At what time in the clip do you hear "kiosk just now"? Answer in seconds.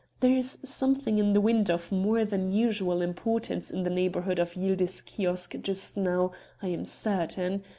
5.05-6.31